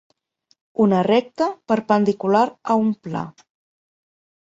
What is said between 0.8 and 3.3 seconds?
Una recta perpendicular a un pla.